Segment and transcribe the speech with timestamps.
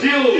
[0.00, 0.39] still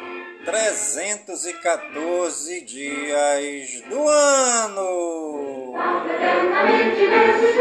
[0.45, 5.73] 314 dias do ano.
[6.05, 7.57] Eternamente nesse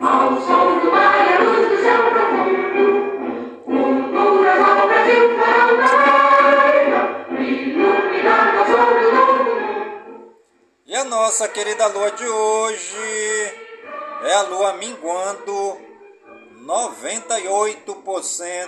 [0.00, 7.02] ao som do mar e luz do céu profundo, culturas ao Brasil farão da terra,
[7.30, 10.34] iluminar o sol do novo mundo.
[10.84, 13.54] E a nossa querida lua de hoje
[14.24, 15.85] é a lua minguando
[16.66, 18.66] 98%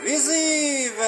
[0.00, 1.04] visível.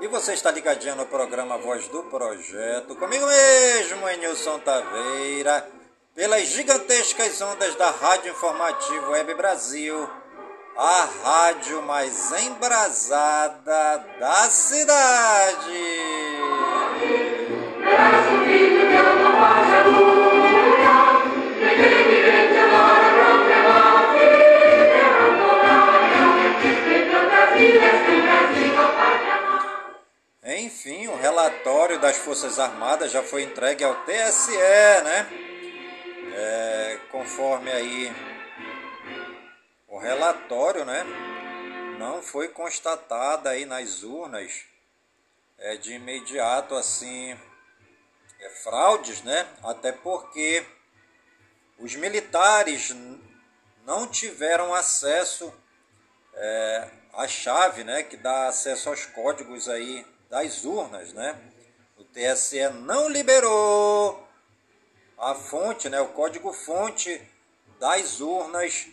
[0.00, 5.68] E você está ligadinho no programa Voz do Projeto, comigo mesmo, Nilson Taveira,
[6.14, 10.08] pelas gigantescas ondas da Rádio Informativo Web Brasil
[10.76, 15.94] a rádio mais embrasada da cidade.
[30.46, 35.26] Enfim, o relatório das Forças Armadas já foi entregue ao TSE, né?
[36.36, 38.12] É, conforme aí
[39.94, 41.04] o relatório, né,
[42.00, 44.64] não foi constatada aí nas urnas
[45.56, 47.38] é, de imediato assim
[48.40, 49.46] é, fraudes, né?
[49.62, 50.66] Até porque
[51.78, 52.92] os militares
[53.86, 55.54] não tiveram acesso
[56.34, 61.38] é, à chave, né, que dá acesso aos códigos aí das urnas, né?
[61.96, 64.28] O TSE não liberou
[65.16, 67.22] a fonte, né, o código fonte
[67.78, 68.88] das urnas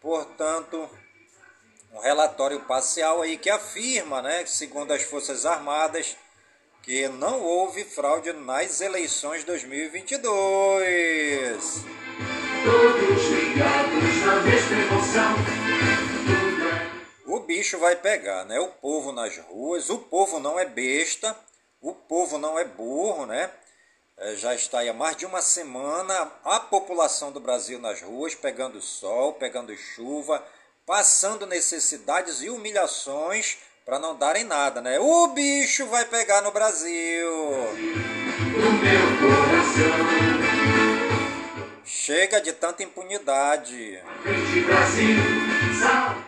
[0.00, 0.88] Portanto,
[1.92, 6.16] um relatório parcial aí que afirma, né, segundo as Forças Armadas,
[6.82, 11.84] que não houve fraude nas eleições 2022.
[12.64, 15.34] Todos ligados na mesma emoção.
[17.26, 18.58] O bicho vai pegar, né?
[18.58, 21.36] O povo nas ruas, o povo não é besta,
[21.80, 23.50] o povo não é burro, né?
[24.22, 28.78] É, já está há mais de uma semana a população do Brasil nas ruas, pegando
[28.82, 30.44] sol, pegando chuva,
[30.84, 35.00] passando necessidades e humilhações para não darem nada, né?
[35.00, 37.30] O bicho vai pegar no Brasil.
[41.82, 44.02] Chega de tanta impunidade.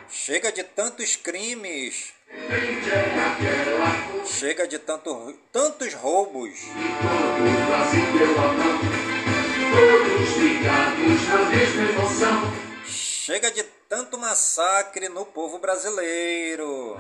[0.09, 2.15] Chega de tantos crimes.
[4.25, 6.59] Chega de tanto, tantos roubos.
[12.87, 16.97] Chega de tanto massacre no povo brasileiro.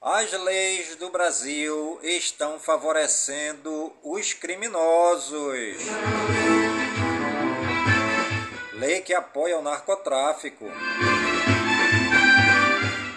[0.00, 5.76] As leis do Brasil estão favorecendo os criminosos.
[8.78, 10.64] Lei que apoia o narcotráfico.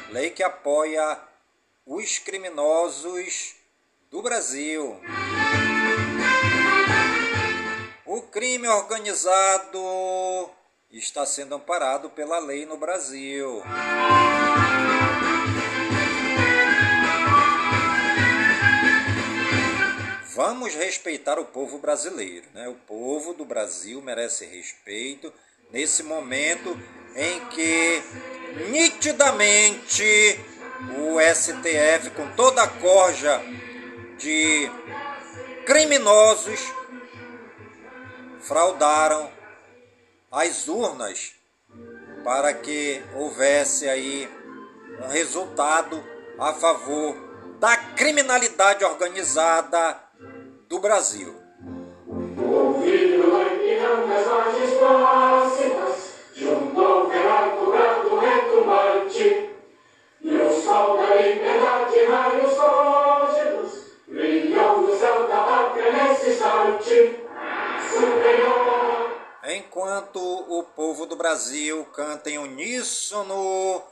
[0.10, 1.19] Lei que apoia
[1.86, 3.54] os criminosos
[4.10, 5.00] do Brasil.
[8.04, 10.50] O crime organizado
[10.90, 13.62] está sendo amparado pela lei no Brasil.
[20.34, 22.68] Vamos respeitar o povo brasileiro, né?
[22.68, 25.31] O povo do Brasil merece respeito
[25.71, 26.77] nesse momento
[27.15, 28.03] em que
[28.69, 30.39] nitidamente
[30.97, 33.41] o STF com toda a corja
[34.18, 34.69] de
[35.65, 36.59] criminosos
[38.41, 39.31] fraudaram
[40.31, 41.33] as urnas
[42.24, 44.29] para que houvesse aí
[45.03, 46.03] um resultado
[46.39, 47.15] a favor
[47.59, 50.01] da criminalidade organizada
[50.67, 51.35] do Brasil.
[58.71, 59.50] Retumbante,
[60.21, 62.51] e o sol da liberdade raios
[64.07, 67.19] brilhou no céu da pátria nesse instante,
[67.89, 69.21] superior.
[69.44, 73.83] Enquanto o povo do Brasil canta em uníssono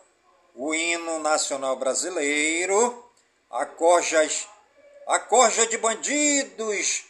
[0.56, 3.04] o hino nacional brasileiro,
[3.50, 4.48] a corjas,
[5.08, 7.06] a corja de bandidos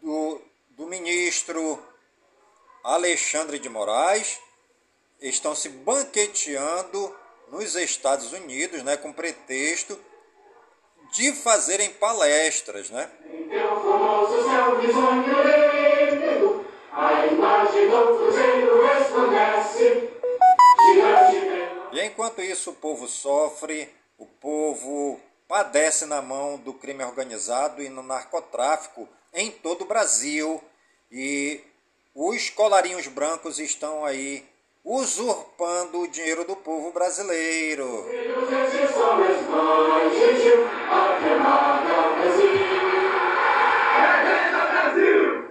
[0.00, 0.40] do,
[0.70, 1.78] do ministro
[2.82, 4.40] Alexandre de Moraes
[5.28, 7.14] estão se banqueteando
[7.48, 9.98] nos Estados Unidos, né, com pretexto
[11.12, 13.08] de fazerem palestras, né?
[21.92, 23.88] E enquanto isso o povo sofre,
[24.18, 30.62] o povo padece na mão do crime organizado e no narcotráfico em todo o Brasil.
[31.10, 31.60] E
[32.14, 34.44] os colarinhos brancos estão aí
[34.84, 38.06] usurpando o dinheiro do povo brasileiro.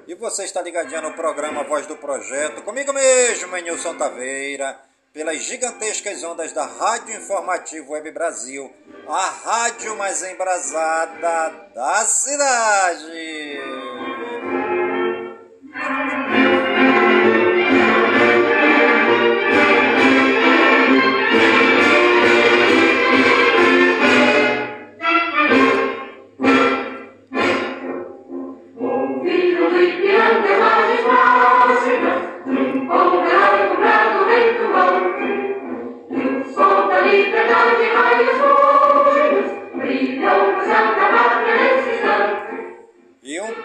[0.07, 4.79] E você está ligadinho no programa Voz do Projeto, comigo mesmo, Nilson Taveira,
[5.11, 8.71] pelas gigantescas ondas da Rádio Informativo Web Brasil,
[9.07, 13.59] a rádio mais embrasada da cidade.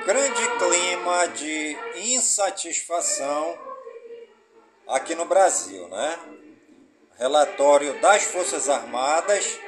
[0.08, 3.58] Grande clima de insatisfação
[4.86, 6.18] aqui no Brasil, né?
[7.18, 9.60] Relatório das Forças Armadas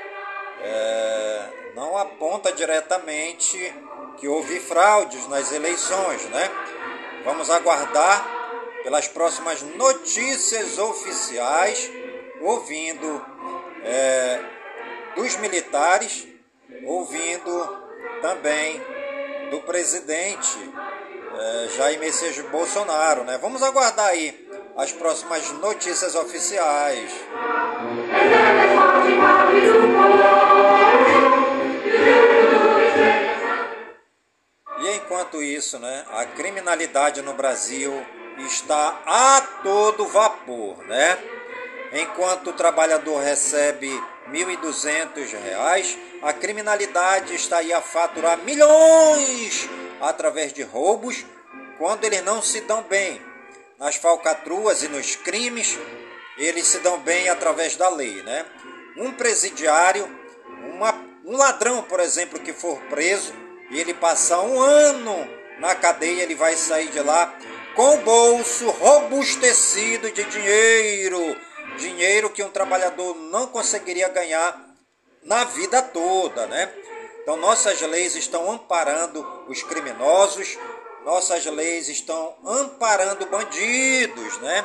[0.62, 3.58] é, não aponta diretamente
[4.16, 6.48] que houve fraudes nas eleições, né?
[7.22, 8.26] Vamos aguardar
[8.82, 11.92] pelas próximas notícias oficiais,
[12.40, 13.26] ouvindo
[13.84, 14.42] é,
[15.14, 16.26] dos militares,
[16.86, 17.78] ouvindo
[18.22, 18.99] também
[19.50, 20.58] do presidente
[21.38, 23.24] é, Jair Messias Bolsonaro.
[23.24, 23.38] Né?
[23.38, 27.12] Vamos aguardar aí as próximas notícias oficiais.
[34.78, 38.06] E enquanto isso, né, a criminalidade no Brasil
[38.38, 41.18] está a todo vapor, né?
[41.92, 43.90] Enquanto o trabalhador recebe
[44.32, 49.68] R$ 1.200, a criminalidade está aí a faturar milhões
[50.00, 51.24] através de roubos,
[51.78, 53.20] quando eles não se dão bem.
[53.78, 55.78] Nas falcatruas e nos crimes,
[56.38, 58.46] eles se dão bem através da lei, né?
[58.96, 60.08] Um presidiário,
[60.74, 60.94] uma,
[61.24, 63.34] um ladrão, por exemplo, que for preso
[63.70, 67.34] e ele passar um ano na cadeia, ele vai sair de lá
[67.74, 71.36] com o bolso robustecido de dinheiro,
[71.76, 74.70] dinheiro que um trabalhador não conseguiria ganhar
[75.22, 76.72] na vida toda, né?
[77.22, 80.58] Então nossas leis estão amparando os criminosos,
[81.04, 84.64] nossas leis estão amparando bandidos, né?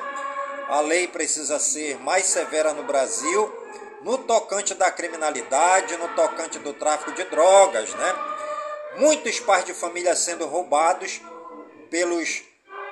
[0.68, 3.54] A lei precisa ser mais severa no Brasil,
[4.02, 8.16] no tocante da criminalidade, no tocante do tráfico de drogas, né?
[8.98, 11.22] Muitos pais de família sendo roubados
[11.90, 12.44] pelos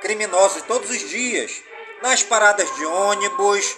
[0.01, 1.61] criminosos todos os dias,
[2.01, 3.77] nas paradas de ônibus,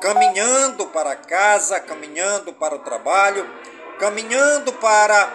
[0.00, 3.48] caminhando para casa, caminhando para o trabalho,
[3.98, 5.32] caminhando para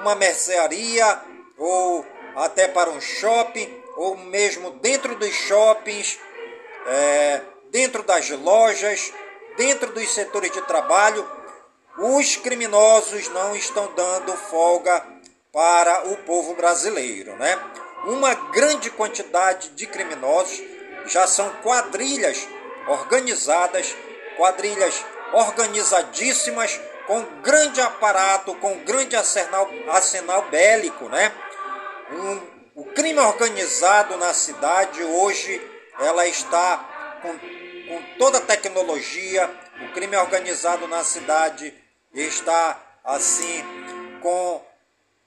[0.00, 1.20] uma mercearia
[1.58, 2.04] ou
[2.36, 6.18] até para um shopping, ou mesmo dentro dos shoppings,
[6.86, 9.12] é, dentro das lojas,
[9.56, 11.28] dentro dos setores de trabalho,
[11.98, 15.02] os criminosos não estão dando folga
[15.50, 17.58] para o povo brasileiro, né?
[18.04, 20.62] Uma grande quantidade de criminosos
[21.06, 22.46] já são quadrilhas
[22.86, 23.94] organizadas,
[24.36, 31.32] quadrilhas organizadíssimas, com grande aparato, com grande arsenal, arsenal bélico, né?
[32.10, 35.60] Um, o crime organizado na cidade hoje
[35.98, 39.50] ela está com, com toda a tecnologia.
[39.82, 41.72] O crime organizado na cidade
[42.12, 43.64] está assim
[44.20, 44.64] com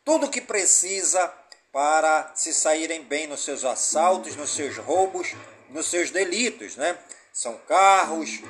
[0.04, 1.32] tudo que precisa
[1.72, 5.36] para se saírem bem nos seus assaltos, nos seus roubos,
[5.70, 6.98] nos seus delitos, né?
[7.31, 8.41] São carros,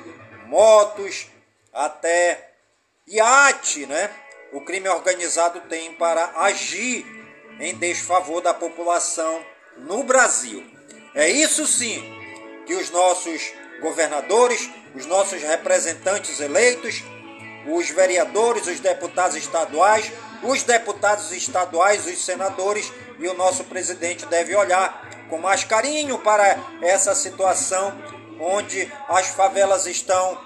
[0.46, 1.28] motos,
[1.72, 2.52] até
[3.06, 4.10] iate, né?
[4.52, 7.06] O crime organizado tem para agir
[7.60, 9.44] em desfavor da população
[9.76, 10.64] no Brasil.
[11.14, 12.02] É isso sim
[12.66, 17.02] que os nossos governadores, os nossos representantes eleitos,
[17.66, 20.10] os vereadores, os deputados estaduais,
[20.42, 26.58] os deputados estaduais, os senadores e o nosso presidente deve olhar com mais carinho para
[26.82, 27.96] essa situação
[28.40, 30.38] onde as favelas estão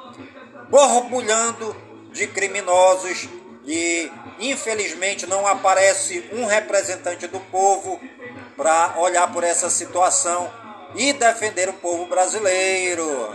[0.68, 1.76] borbulhando
[2.12, 3.28] de criminosos
[3.66, 8.00] e infelizmente não aparece um representante do povo
[8.56, 10.50] para olhar por essa situação
[10.94, 13.32] e defender o povo brasileiro.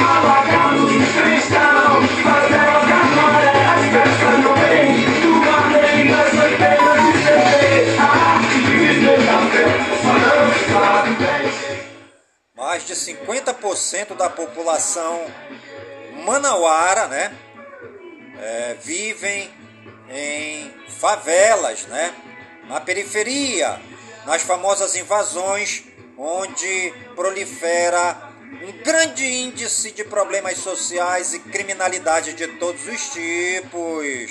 [0.00, 0.92] Alagados,
[12.68, 15.24] Mais de 50% da população
[16.26, 17.32] manauara, né,
[18.38, 19.50] é, vivem
[20.10, 20.70] em
[21.00, 22.12] favelas, né,
[22.68, 23.80] na periferia,
[24.26, 25.84] nas famosas invasões,
[26.18, 28.28] onde prolifera
[28.62, 34.30] um grande índice de problemas sociais e criminalidade de todos os tipos.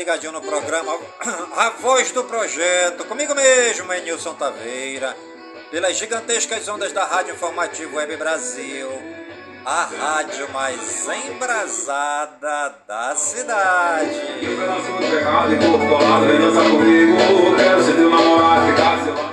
[0.00, 0.98] ligadinho no programa
[1.58, 5.14] A Voz do Projeto, comigo mesmo, Enilson Taveira,
[5.70, 8.88] pelas gigantescas ondas da Rádio Informativo Web Brasil,
[9.62, 14.16] a rádio mais embrasada da cidade.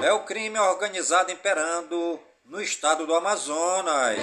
[0.04, 4.18] É o crime organizado imperando no estado do Amazonas.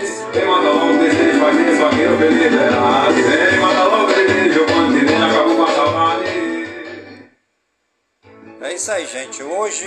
[8.64, 9.42] É isso aí, gente.
[9.42, 9.86] Hoje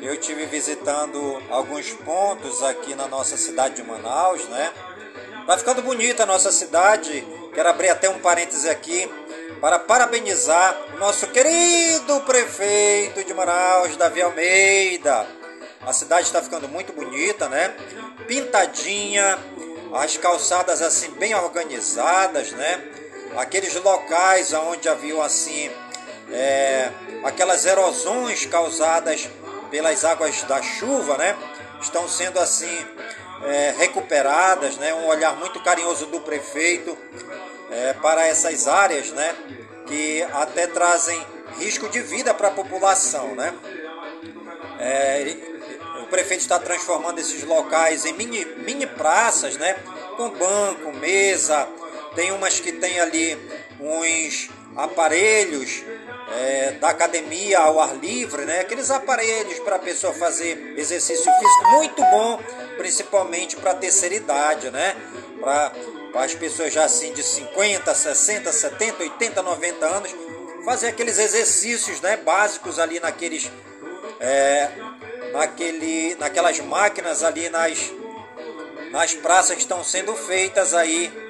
[0.00, 4.72] eu tive visitando alguns pontos aqui na nossa cidade de Manaus, né?
[5.46, 7.26] Tá ficando bonita a nossa cidade.
[7.52, 9.10] Quero abrir até um parêntese aqui
[9.60, 15.26] para parabenizar o nosso querido prefeito de Manaus, Davi Almeida
[15.86, 17.68] a cidade está ficando muito bonita, né?
[18.26, 19.38] Pintadinha,
[19.94, 22.82] as calçadas assim bem organizadas, né?
[23.36, 25.70] Aqueles locais onde haviam assim
[26.30, 26.90] é,
[27.24, 29.28] aquelas erosões causadas
[29.70, 31.36] pelas águas da chuva, né?
[31.80, 32.86] Estão sendo assim
[33.44, 34.94] é, recuperadas, né?
[34.94, 36.96] Um olhar muito carinhoso do prefeito
[37.70, 39.34] é, para essas áreas, né?
[39.86, 41.20] Que até trazem
[41.58, 43.54] risco de vida para a população, né?
[44.78, 45.36] É,
[46.02, 49.74] o prefeito está transformando esses locais em mini, mini praças, né?
[50.16, 51.68] Com banco, mesa,
[52.14, 53.36] tem umas que tem ali
[53.80, 55.82] uns aparelhos
[56.28, 58.60] é, da academia ao ar livre, né?
[58.60, 62.40] Aqueles aparelhos para a pessoa fazer exercício físico, muito bom,
[62.76, 64.96] principalmente para a terceira idade, né?
[65.40, 65.72] Para
[66.14, 70.14] as pessoas já assim de 50, 60, 70, 80, 90 anos,
[70.64, 72.16] fazer aqueles exercícios, né?
[72.16, 73.50] Básicos ali naqueles,
[74.18, 74.68] é,
[75.32, 77.78] naquele, naquelas máquinas ali nas,
[78.90, 81.25] nas praças que estão sendo feitas aí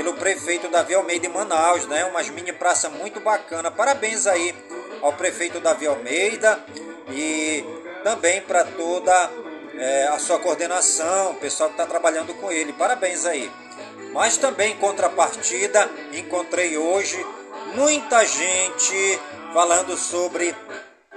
[0.00, 2.06] pelo prefeito Davi Almeida em Manaus, né?
[2.06, 3.70] Umas mini praças muito bacana.
[3.70, 4.54] Parabéns aí
[5.02, 6.58] ao prefeito Davi Almeida
[7.10, 7.62] e
[8.02, 9.30] também para toda
[9.74, 12.72] é, a sua coordenação, o pessoal que está trabalhando com ele.
[12.72, 13.52] Parabéns aí.
[14.14, 17.22] Mas também em contrapartida, encontrei hoje
[17.74, 19.20] muita gente
[19.52, 20.56] falando sobre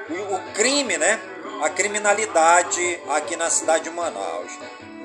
[0.10, 1.22] o crime, né?
[1.62, 4.52] A criminalidade aqui na cidade de Manaus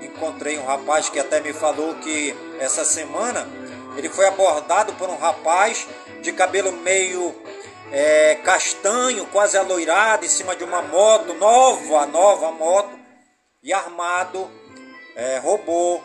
[0.02, 3.48] encontrei um rapaz que até me falou que essa semana
[3.96, 5.86] ele foi abordado por um rapaz
[6.22, 7.34] de cabelo meio
[7.90, 12.98] é, castanho, quase aloirado, em cima de uma moto, nova, nova moto,
[13.62, 14.48] e armado,
[15.16, 16.02] é, roubou,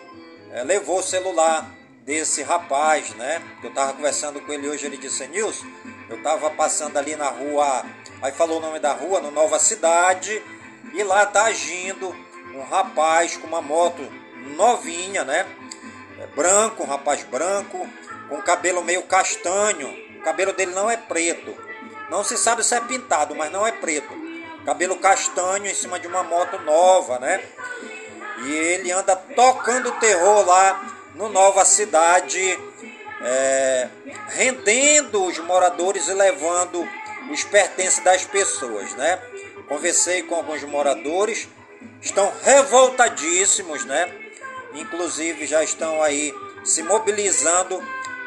[0.51, 1.69] é, levou o celular
[2.03, 3.41] desse rapaz, né?
[3.61, 5.65] Eu estava conversando com ele hoje, ele disse, Nilson,
[6.09, 7.85] eu estava passando ali na rua,
[8.21, 10.41] aí falou o nome da rua, no Nova Cidade,
[10.93, 12.13] e lá tá agindo
[12.53, 14.01] um rapaz com uma moto
[14.55, 15.45] novinha, né?
[16.19, 17.87] É branco, um rapaz branco,
[18.29, 19.89] com cabelo meio castanho.
[20.19, 21.55] O cabelo dele não é preto.
[22.09, 24.13] Não se sabe se é pintado, mas não é preto.
[24.65, 27.43] Cabelo castanho em cima de uma moto nova, né?
[28.45, 32.59] E ele anda tocando terror lá no Nova Cidade,
[33.21, 33.89] é,
[34.29, 36.87] rendendo os moradores e levando
[37.31, 39.19] os pertences das pessoas, né?
[39.67, 41.47] Conversei com alguns moradores
[42.01, 44.11] estão revoltadíssimos, né?
[44.73, 47.81] Inclusive já estão aí se mobilizando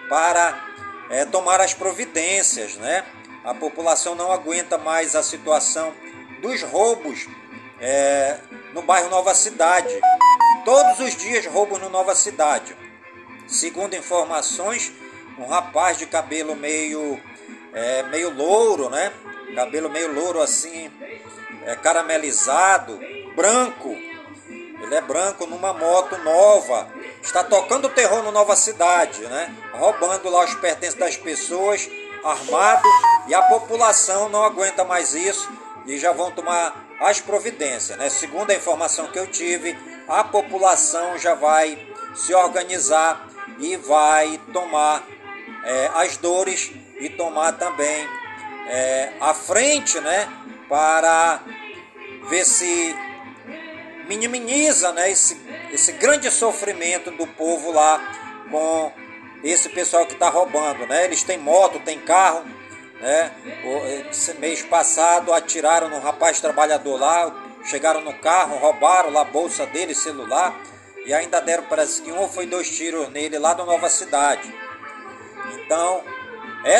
[0.08, 0.64] para
[1.10, 3.04] é, tomar as providências, né?
[3.44, 5.92] A população não aguenta mais a situação
[6.40, 7.26] dos roubos
[7.80, 8.38] é,
[8.72, 10.00] no bairro Nova Cidade.
[10.64, 12.76] Todos os dias roubos no Nova Cidade.
[13.46, 14.92] Segundo informações,
[15.38, 17.20] um rapaz de cabelo meio
[17.72, 19.12] é, meio louro, né?
[19.54, 20.90] Cabelo meio louro assim,
[21.64, 22.98] é, caramelizado,
[23.36, 23.90] branco.
[24.82, 26.88] Ele é branco numa moto nova.
[27.22, 29.54] Está tocando terror no Nova Cidade, né?
[29.74, 31.88] Roubando lá os pertences das pessoas,
[32.24, 32.88] armado,
[33.28, 35.50] e a população não aguenta mais isso
[35.86, 38.08] e já vão tomar as providências, né?
[38.08, 39.76] Segundo a informação que eu tive,
[40.08, 41.78] a população já vai
[42.14, 45.04] se organizar e vai tomar
[45.64, 48.08] é, as dores e tomar também
[48.68, 50.28] é, a frente, né?
[50.68, 51.40] Para
[52.28, 52.94] ver se
[54.06, 55.40] minimiza né, esse,
[55.72, 58.00] esse grande sofrimento do povo lá
[58.50, 58.92] com
[59.42, 60.86] esse pessoal que está roubando.
[60.86, 61.04] Né?
[61.04, 62.44] Eles têm moto, têm carro.
[63.00, 63.32] Né?
[64.10, 69.66] Esse mês passado atiraram no rapaz trabalhador lá, chegaram no carro, roubaram lá a bolsa
[69.66, 70.58] dele, celular,
[71.04, 74.52] e ainda deram, parece que um ou foi dois tiros nele lá no Nova Cidade.
[75.54, 76.02] Então,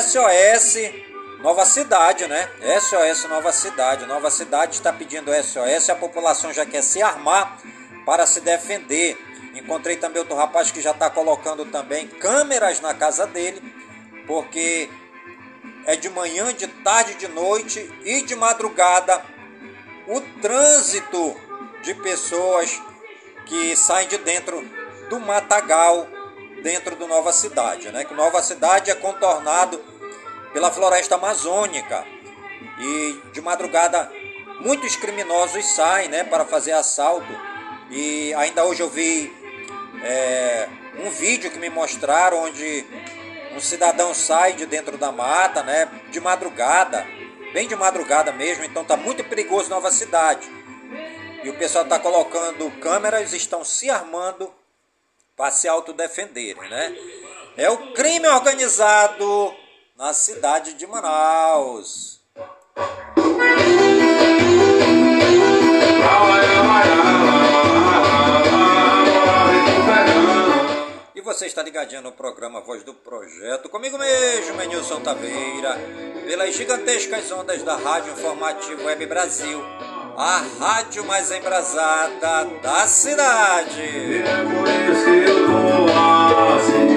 [0.03, 1.06] SOS
[1.47, 2.51] Nova Cidade, né?
[2.81, 4.05] SOS Nova Cidade.
[4.05, 5.89] Nova Cidade está pedindo SOS.
[5.91, 7.59] A população já quer se armar
[8.05, 9.17] para se defender.
[9.55, 13.63] Encontrei também outro rapaz que já está colocando também câmeras na casa dele,
[14.27, 14.91] porque
[15.87, 19.25] é de manhã, de tarde, de noite e de madrugada
[20.09, 21.37] o trânsito
[21.81, 22.83] de pessoas
[23.47, 24.69] que saem de dentro
[25.09, 26.09] do matagal,
[26.65, 28.05] dentro do Nova Cidade, né?
[28.05, 29.81] Que Nova Cidade é contornado
[30.57, 32.03] pela floresta amazônica.
[32.79, 34.11] E de madrugada
[34.61, 37.31] muitos criminosos saem né, para fazer assalto.
[37.91, 39.31] E ainda hoje eu vi
[40.03, 40.67] é,
[41.05, 42.87] um vídeo que me mostraram onde
[43.55, 47.07] um cidadão sai de dentro da mata, né, de madrugada,
[47.53, 50.49] bem de madrugada mesmo, então está muito perigoso Nova Cidade.
[51.45, 54.51] E o pessoal está colocando câmeras, estão se armando
[55.37, 56.97] para se autodefenderem, né?
[57.59, 59.55] É o crime organizado
[59.97, 62.21] na cidade de Manaus.
[71.15, 75.79] E você está ligadinho no programa Voz do Projeto, comigo mesmo, Enilson Taveira,
[76.27, 79.63] pelas gigantescas ondas da Rádio Informativo Web Brasil,
[80.17, 84.19] a rádio mais embrasada da cidade.
[84.19, 85.87] É por isso que eu tô
[86.55, 86.97] assim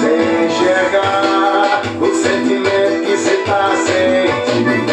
[0.00, 1.25] sem enxergar
[2.00, 4.85] o sentimento que cê tá sentindo.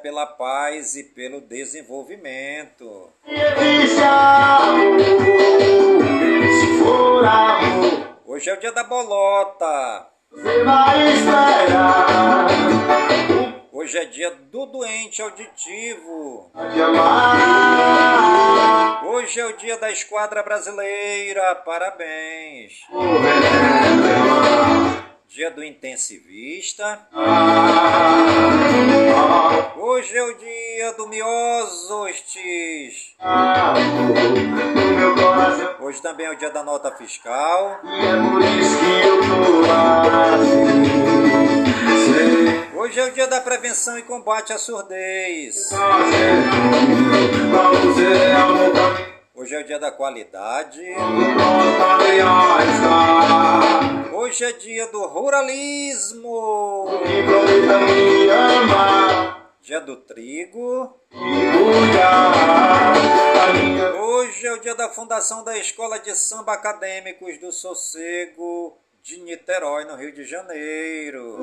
[0.00, 3.10] Pela paz e pelo desenvolvimento.
[8.24, 10.06] Hoje é o dia da bolota.
[13.72, 16.50] Hoje é dia do doente auditivo.
[19.04, 21.56] Hoje é o dia da esquadra brasileira.
[21.56, 22.80] Parabéns.
[25.34, 27.08] Dia do intensivista.
[29.78, 32.36] Hoje é o dia do miosostes.
[35.80, 37.80] Hoje também é o dia da nota fiscal.
[42.76, 45.70] Hoje é o dia da prevenção e combate à surdez.
[49.34, 50.82] Hoje é o dia da qualidade.
[54.12, 56.86] Hoje é dia do ruralismo.
[59.62, 61.00] Dia do trigo.
[64.02, 69.84] Hoje é o dia da fundação da Escola de Samba Acadêmicos do Sossego de Niterói,
[69.84, 71.40] no Rio de Janeiro.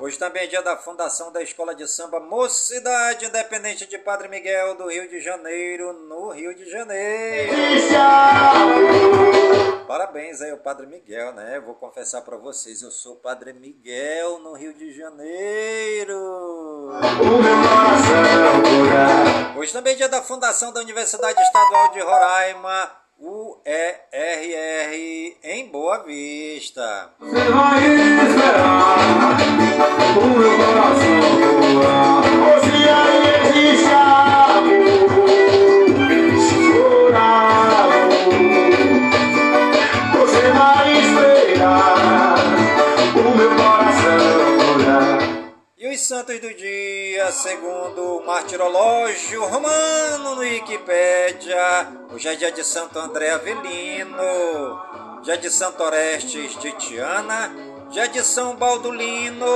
[0.00, 4.74] Hoje também é dia da fundação da Escola de Samba Mocidade Independente de Padre Miguel,
[4.74, 7.52] do Rio de Janeiro, no Rio de Janeiro.
[9.86, 11.60] Parabéns aí ao Padre Miguel, né?
[11.60, 16.16] Vou confessar para vocês, eu sou Padre Miguel, no Rio de Janeiro.
[19.58, 24.92] Hoje também é dia da fundação da Universidade Estadual de Roraima UERR
[25.44, 27.10] em Boa Vista.
[27.20, 27.78] Você vai
[28.26, 29.36] esperar
[30.18, 31.20] o meu coração
[31.78, 32.24] voar.
[32.26, 34.81] Hoje aí existe os
[46.02, 53.30] santos do dia, segundo o martirológio romano no Wikipédia, hoje é dia de Santo André
[53.30, 54.82] Avelino,
[55.22, 57.54] dia de Santo Orestes de Tiana,
[57.90, 59.46] dia de São Baldulino,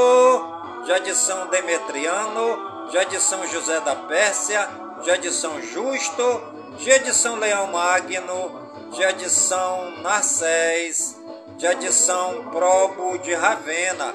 [0.84, 4.68] dia de São Demetriano, dia de São José da Pérsia,
[5.02, 6.42] dia de São Justo,
[6.78, 11.16] dia de São Leão Magno, dia de São Narcés,
[11.58, 14.14] dia de São Probo de Ravena,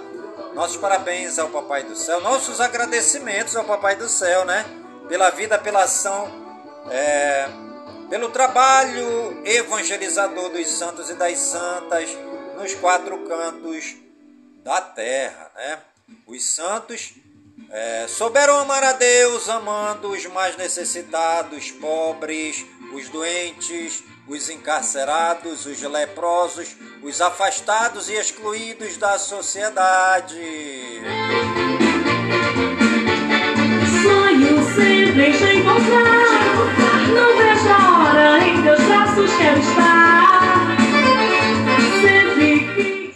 [0.54, 4.66] nossos parabéns ao Papai do Céu, nossos agradecimentos ao Papai do Céu, né?
[5.08, 6.30] Pela vida, pela ação,
[6.90, 7.48] é,
[8.10, 12.10] pelo trabalho evangelizador dos santos e das santas
[12.58, 13.96] nos quatro cantos
[14.64, 15.80] da terra, né?
[16.28, 17.14] Os santos
[17.70, 25.82] é, souberam amar a Deus, amando os mais necessitados, pobres, os doentes, os encarcerados, os
[25.82, 30.40] leprosos, os afastados e excluídos da sociedade.
[34.04, 36.52] Sonho sempre te encontrar,
[37.08, 40.42] não vejo a hora em teus braços quero estar.
[42.02, 43.16] Sempre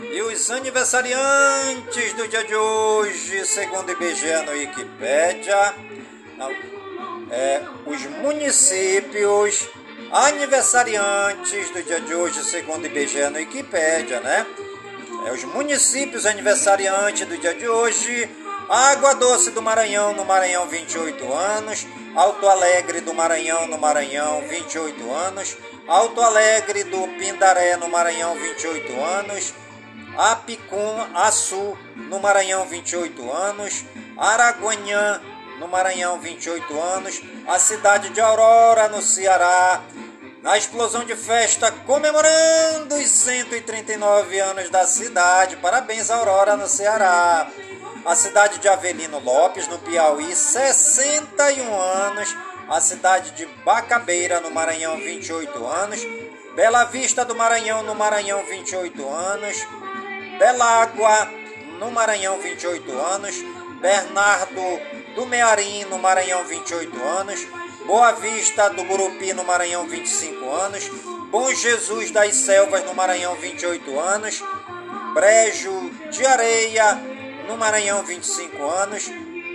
[0.00, 5.74] E os aniversariantes do dia de hoje, segundo o IBGE no Wikipédia,
[7.30, 9.68] é, os municípios
[10.12, 14.46] aniversariantes do dia de hoje, segundo o IBGE no Wikipédia, né?
[15.26, 18.28] É, os municípios aniversariantes do dia de hoje:
[18.68, 21.86] Água Doce do Maranhão, no Maranhão, 28 anos.
[22.14, 25.56] Alto Alegre do Maranhão, no Maranhão, 28 anos.
[25.88, 29.54] Alto Alegre do Pindaré, no Maranhão, 28 anos.
[30.16, 33.84] Apicum, Açu, no Maranhão, 28 anos.
[34.18, 35.22] Araguanhã,
[35.58, 37.22] no Maranhão, 28 anos.
[37.46, 39.82] A cidade de Aurora, no Ceará,
[40.42, 45.56] na explosão de festa comemorando os 139 anos da cidade.
[45.56, 47.48] Parabéns, Aurora, no Ceará.
[48.04, 52.36] A cidade de Avelino Lopes, no Piauí, 61 anos.
[52.68, 56.00] A cidade de Bacabeira, no Maranhão, 28 anos.
[56.56, 59.56] Bela Vista do Maranhão, no Maranhão, 28 anos.
[60.38, 61.30] Belágua,
[61.78, 63.36] no Maranhão, 28 anos.
[63.80, 64.60] Bernardo
[65.14, 67.46] do Mearim, no Maranhão, 28 anos.
[67.86, 70.88] Boa Vista do Gurupi, no Maranhão, 25 anos.
[71.30, 74.42] Bom Jesus das Selvas, no Maranhão, 28 anos.
[75.14, 76.94] Brejo de Areia,
[77.48, 79.10] no Maranhão, 25 anos.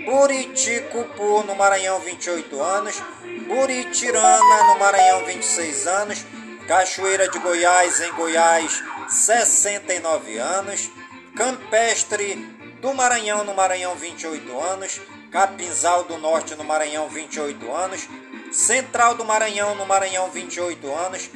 [0.06, 3.02] Buriticupu, no Maranhão, 28 anos.
[3.48, 6.26] Buritirana, no Maranhão, 26 anos.
[6.68, 10.90] Cachoeira de Goiás, em Goiás, 69 anos.
[11.36, 12.36] Campestre
[12.82, 15.00] do Maranhão, no Maranhão, 28 anos.
[15.32, 18.08] Capinzal do Norte, no Maranhão, 28 anos.
[18.52, 21.30] Central do Maranhão, no Maranhão, 28 anos.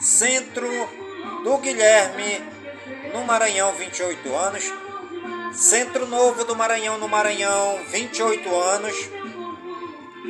[0.00, 0.68] Centro
[1.42, 2.40] do Guilherme,
[3.12, 4.64] no Maranhão, 28 anos.
[5.52, 8.96] Centro Novo do Maranhão, no Maranhão, 28 anos.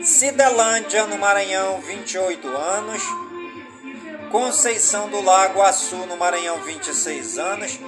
[0.02, 3.02] Cidelândia, no Maranhão, 28 anos.
[4.30, 7.78] Conceição do Lago Açu, no Maranhão, 26 anos.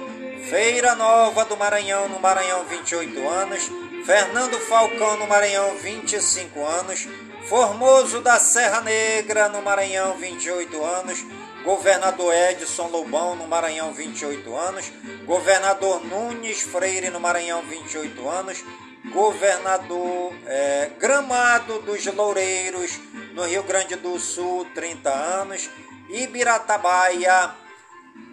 [0.49, 3.71] Feira Nova do Maranhão, no Maranhão, 28 anos.
[4.05, 7.07] Fernando Falcão, no Maranhão, 25 anos.
[7.47, 11.23] Formoso da Serra Negra, no Maranhão, 28 anos.
[11.63, 14.91] Governador Edson Lobão, no Maranhão, 28 anos.
[15.25, 18.63] Governador Nunes Freire, no Maranhão, 28 anos.
[19.11, 22.99] Governador é, Gramado dos Loureiros,
[23.33, 25.69] no Rio Grande do Sul, 30 anos.
[26.09, 27.51] Ibiratabaia,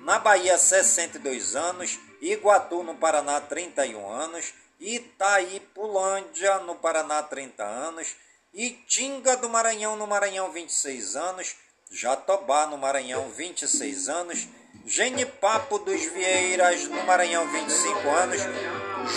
[0.04, 1.98] na Bahia, 62 anos.
[2.20, 4.52] Iguatu, no Paraná, 31 anos.
[4.80, 8.14] Itaipulândia, no Paraná, 30 anos.
[8.54, 11.56] Itinga do Maranhão, no Maranhão, 26 anos.
[11.90, 14.46] Jatobá, no Maranhão, 26 anos.
[14.86, 18.40] Genipapo dos Vieiras, no Maranhão, 25 anos.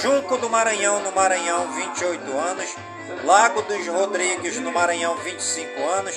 [0.02, 2.76] Junco do Maranhão, no Maranhão, 28 anos.
[3.24, 6.15] Lago dos Rodrigues, no Maranhão, 25 anos.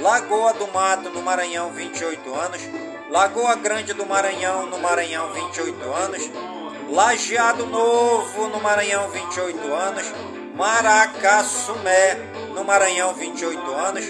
[0.00, 2.62] Lagoa do Mato, no Maranhão, 28 anos.
[3.10, 6.22] Lagoa Grande do Maranhão, no Maranhão, 28 anos.
[6.88, 10.12] Lajeado Novo, no Maranhão, 28 anos.
[10.54, 12.14] Maracassumé,
[12.54, 14.04] no Maranhão, 28 anos.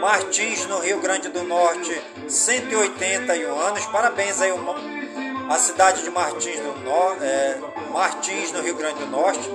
[0.00, 3.84] Martins, no Rio Grande do Norte, 181 anos.
[3.86, 4.50] Parabéns aí
[5.50, 7.58] a cidade de Martins, do no, é,
[7.90, 9.50] Martins, no Rio Grande do Norte.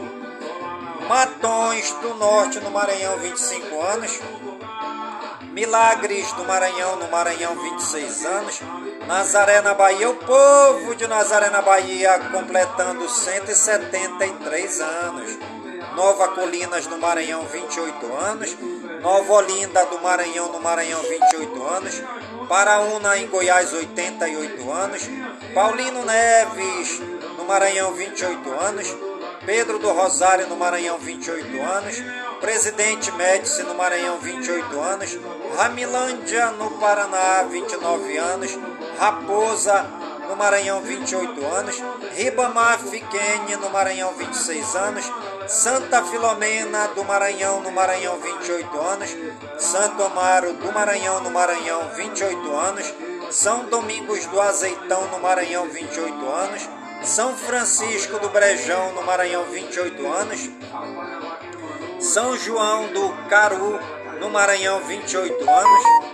[1.07, 4.19] Matões do Norte, no Maranhão, 25 anos.
[5.53, 8.59] Milagres do Maranhão, no Maranhão, 26 anos.
[9.07, 15.37] Nazaré na Bahia, o povo de Nazaré na Bahia completando 173 anos.
[15.95, 18.57] Nova Colinas no Maranhão, 28 anos.
[19.01, 22.03] Nova Olinda do Maranhão, no Maranhão, 28 anos.
[22.49, 25.03] Paraúna, em Goiás, 88 anos.
[25.53, 26.99] Paulino Neves,
[27.37, 28.97] no Maranhão, 28 anos.
[29.45, 32.03] Pedro do Rosário, no Maranhão, 28 anos.
[32.41, 35.17] Presidente Médici, no Maranhão, 28 anos.
[35.55, 38.57] Ramilândia, no Paraná, 29 anos.
[38.97, 39.85] Raposa,
[40.27, 41.75] no Maranhão, 28 anos.
[42.13, 45.11] Ribamar Fiquene, no Maranhão, 26 anos.
[45.47, 49.15] Santa Filomena do Maranhão, no Maranhão, 28 anos.
[49.57, 52.93] Santo Amaro do Maranhão, no Maranhão, 28 anos.
[53.29, 56.69] São Domingos do Azeitão, no Maranhão, 28 anos.
[57.03, 60.49] São Francisco do Brejão, no Maranhão, 28 anos.
[61.99, 63.79] São João do Caru,
[64.19, 66.04] no Maranhão, 28 anos.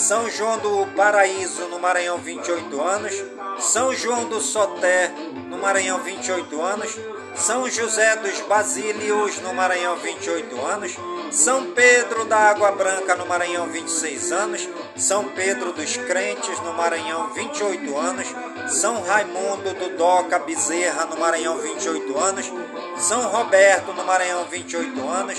[0.00, 3.14] São João do Paraíso, no Maranhão, 28 anos.
[3.58, 5.12] São João do Soté,
[5.46, 6.98] no Maranhão, 28 anos.
[7.36, 10.96] São José dos Basílios, no Maranhão, 28 anos.
[11.30, 14.66] São Pedro da Água Branca, no Maranhão, 26 anos.
[14.96, 18.26] São Pedro dos Crentes, no Maranhão, 28 anos.
[18.68, 22.50] São Raimundo do Doca Bezerra, no Maranhão, 28 anos.
[22.96, 25.38] São Roberto, no Maranhão, 28 anos.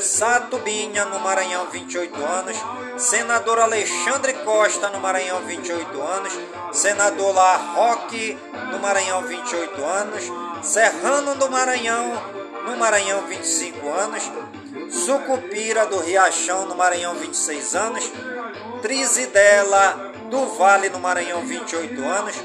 [0.00, 2.56] Satubinha, no Maranhão, 28 anos.
[2.96, 6.32] Senador Alexandre Costa, no Maranhão, 28 anos.
[6.72, 8.38] Senador La Roque,
[8.70, 10.24] no Maranhão, 28 anos.
[10.62, 12.22] Serrano do Maranhão,
[12.66, 14.22] no Maranhão, 25 anos.
[14.90, 18.12] Sucupira do Riachão, no Maranhão, 26 anos.
[18.82, 22.36] Trizidela do Vale, no Maranhão, 28 anos.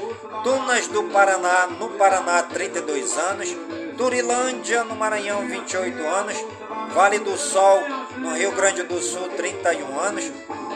[0.42, 3.56] Tunas do Paraná, no Paraná, 32 anos.
[3.96, 6.36] Turilândia, no Maranhão, 28 anos.
[6.94, 7.82] Vale do Sol,
[8.18, 10.24] no Rio Grande do Sul, 31 anos.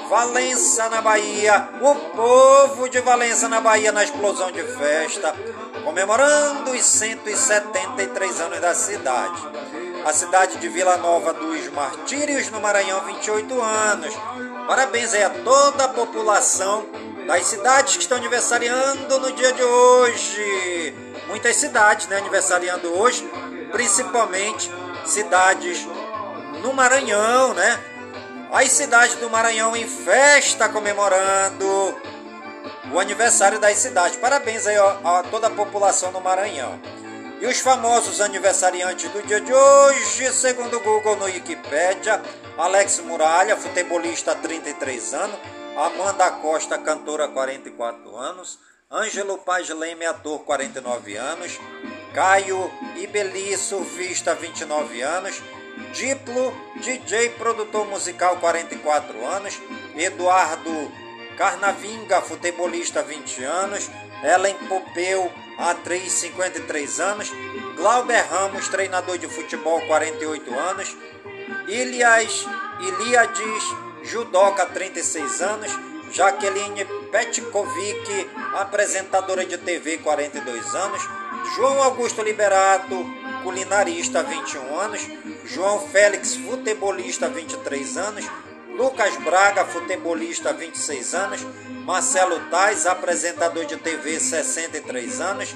[0.08, 1.68] Valença, na Bahia.
[1.80, 5.34] O povo de Valença, na Bahia, na explosão de festa,
[5.84, 9.40] comemorando os 173 anos da cidade.
[10.04, 14.14] A cidade de Vila Nova dos Martírios, no Maranhão, 28 anos.
[14.66, 16.86] Parabéns aí a toda a população
[17.26, 20.94] das cidades que estão aniversariando no dia de hoje.
[21.28, 23.22] Muitas cidades né, aniversariando hoje,
[23.70, 24.70] principalmente
[25.08, 25.86] cidades
[26.62, 27.78] no Maranhão, né?
[28.50, 31.66] As cidades do Maranhão em festa comemorando
[32.92, 34.16] o aniversário das cidades.
[34.16, 36.80] Parabéns aí a, toda a população do Maranhão.
[37.40, 42.20] E os famosos aniversariantes do dia de hoje, segundo o Google no Wikipedia,
[42.56, 45.38] Alex Muralha, futebolista 33 anos,
[45.76, 48.58] Amanda Costa, cantora 44 anos,
[48.90, 51.60] Ângelo Paz Leme, ator 49 anos,
[52.18, 55.40] Caio Ibeli, surfista 29 anos,
[55.94, 56.52] Diplo,
[56.82, 59.56] DJ produtor musical 44 anos,
[59.94, 60.90] Eduardo
[61.36, 63.88] Carnavinga, futebolista 20 anos,
[64.24, 67.30] Ellen Popeu, atriz 53 anos,
[67.76, 70.96] Glauber Ramos, treinador de futebol 48 anos,
[71.68, 72.46] Ilias
[72.80, 73.62] Iliades,
[74.02, 75.70] judoca 36 anos,
[76.10, 81.02] Jaqueline Petkovic, apresentadora de TV 42 anos,
[81.54, 83.04] João Augusto Liberato,
[83.42, 85.06] culinarista 21 anos,
[85.44, 88.24] João Félix, futebolista 23 anos,
[88.76, 91.46] Lucas Braga, futebolista 26 anos,
[91.84, 95.54] Marcelo Tais, apresentador de TV 63 anos,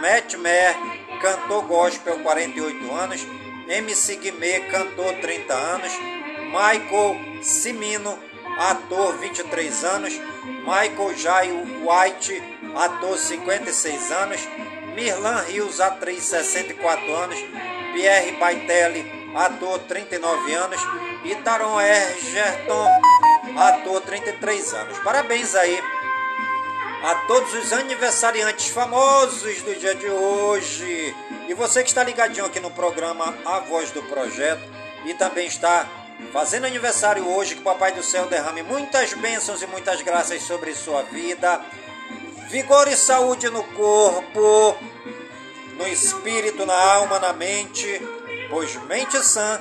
[0.00, 0.74] Matt Mer,
[1.20, 3.26] cantor gospel 48 anos,
[3.68, 5.92] MC Guimê, cantor 30 anos,
[6.46, 8.18] Michael Simino,
[8.58, 10.14] ator 23 anos,
[10.64, 12.42] Michael Jaio White,
[12.74, 14.40] ator 56 anos,
[14.98, 17.38] Mirlan Rios, atriz 64 anos,
[17.92, 20.80] Pierre Baitelli, ator 39 anos
[21.24, 22.88] e Taron Ergerton,
[23.56, 24.98] ator 33 anos.
[24.98, 25.80] Parabéns aí
[27.04, 31.14] a todos os aniversariantes famosos do dia de hoje.
[31.46, 34.68] E você que está ligadinho aqui no programa A Voz do Projeto
[35.04, 35.86] e também está
[36.32, 40.74] fazendo aniversário hoje, que o Papai do Céu derrame muitas bênçãos e muitas graças sobre
[40.74, 41.64] sua vida.
[42.48, 44.76] Vigor e saúde no corpo,
[45.76, 48.00] no espírito, na alma, na mente,
[48.48, 49.60] pois mente sã,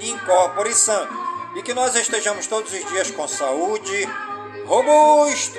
[0.00, 1.08] incorpore sã.
[1.56, 4.08] E que nós estejamos todos os dias com saúde,
[4.64, 5.58] robusto,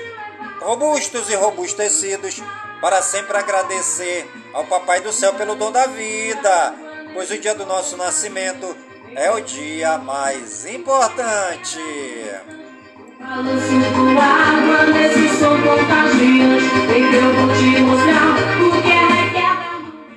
[0.62, 2.42] robustos e robustecidos,
[2.80, 6.74] para sempre agradecer ao Papai do Céu pelo dom da vida,
[7.14, 8.78] pois o dia do nosso nascimento
[9.14, 11.80] é o dia mais importante.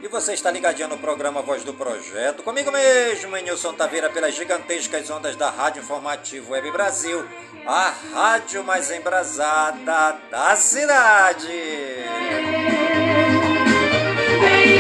[0.03, 5.11] E você está ligadinho no programa Voz do Projeto, comigo mesmo, Nilson Taveira, pelas gigantescas
[5.11, 7.23] ondas da Rádio Informativo Web Brasil,
[7.67, 11.49] a rádio mais embrasada da cidade.
[14.41, 14.80] Vem,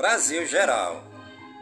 [0.00, 1.04] Brasil geral.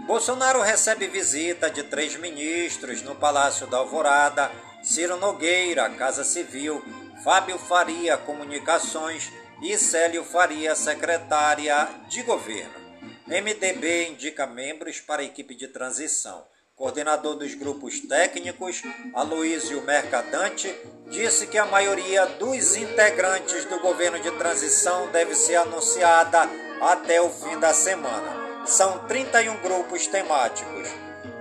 [0.06, 4.48] Bolsonaro recebe visita de três ministros no Palácio da Alvorada,
[4.80, 6.80] Ciro Nogueira, Casa Civil,
[7.24, 12.78] Fábio Faria, Comunicações e Célio Faria, secretária de Governo.
[13.26, 16.46] MDB indica membros para a equipe de transição.
[16.76, 20.72] Coordenador dos grupos técnicos, Aloísio Mercadante,
[21.08, 27.30] disse que a maioria dos integrantes do governo de transição deve ser anunciada até o
[27.30, 28.64] fim da semana.
[28.66, 30.88] São 31 grupos temáticos.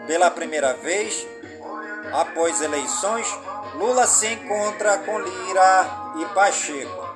[0.06, 1.28] Pela primeira vez,
[2.14, 3.28] após eleições,
[3.76, 7.08] Lula se encontra com Lira e Pacheco.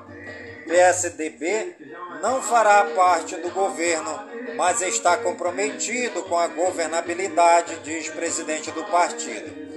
[0.67, 1.75] PSDB
[2.21, 4.19] não fará parte do governo,
[4.55, 9.71] mas está comprometido com a governabilidade, diz presidente do partido.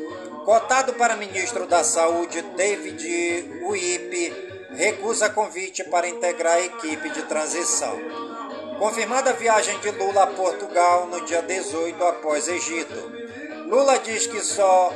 [0.44, 7.98] Cotado para ministro da Saúde, David Uip recusa convite para integrar a equipe de transição.
[8.84, 13.10] Confirmada a viagem de Lula a Portugal no dia 18 após Egito.
[13.66, 14.92] Lula diz que só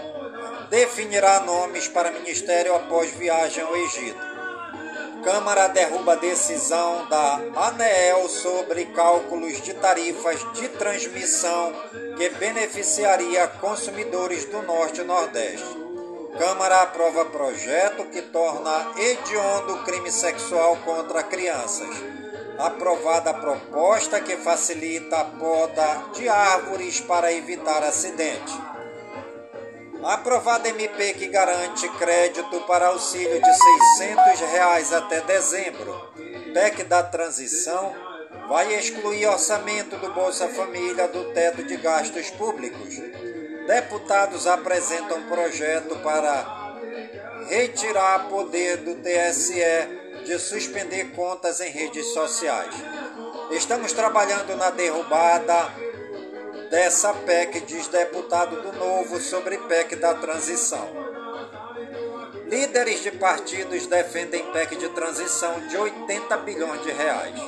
[0.69, 4.21] definirá nomes para ministério após viagem ao Egito.
[5.25, 11.73] Câmara derruba decisão da ANEEL sobre cálculos de tarifas de transmissão
[12.19, 15.79] que beneficiaria consumidores do Norte e Nordeste.
[16.37, 22.18] Câmara aprova projeto que torna hediondo crime sexual contra crianças.
[22.59, 28.53] Aprovada proposta que facilita a poda de árvores para evitar acidente.
[30.03, 33.55] Aprovada MP que garante crédito para auxílio de
[33.97, 36.13] 600 reais até dezembro.
[36.53, 37.95] PEC da transição
[38.49, 42.95] vai excluir orçamento do Bolsa Família do teto de gastos públicos.
[43.69, 46.75] Deputados apresentam projeto para
[47.49, 49.98] retirar poder do TSE
[50.29, 52.75] de suspender contas em redes sociais.
[53.51, 55.73] Estamos trabalhando na derrubada
[56.71, 60.87] dessa PEC, diz deputado do Novo sobre PEC da transição.
[62.45, 67.41] Líderes de partidos defendem PEC de transição de 80 bilhões de reais.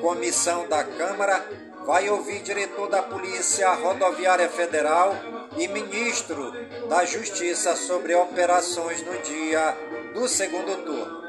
[0.00, 1.46] Comissão da Câmara
[1.86, 5.14] vai ouvir diretor da Polícia Rodoviária Federal
[5.56, 6.50] e ministro
[6.88, 9.76] da Justiça sobre operações no dia
[10.12, 11.25] do segundo turno.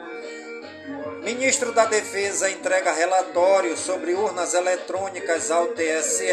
[1.27, 6.23] Ministro da Defesa entrega relatório sobre urnas eletrônicas ao TSE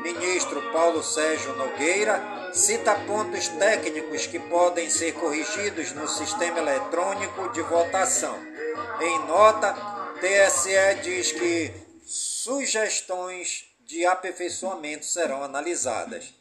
[0.00, 7.60] ministro Paulo Sérgio Nogueira cita pontos técnicos que podem ser corrigidos no sistema eletrônico de
[7.62, 8.38] votação.
[9.00, 9.74] Em nota,
[10.20, 16.32] TSE diz que sugestões de aperfeiçoamento serão analisadas.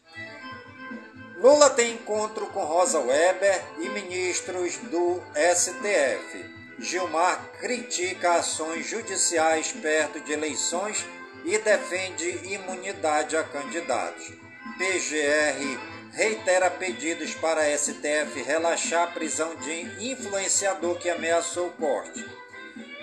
[1.38, 5.20] Lula tem encontro com Rosa Weber e ministros do
[5.56, 6.55] STF.
[6.78, 11.06] Gilmar critica ações judiciais perto de eleições
[11.46, 14.34] e defende imunidade a candidatos.
[14.78, 15.80] PGR
[16.12, 22.26] reitera pedidos para a STF relaxar a prisão de influenciador que ameaçou corte.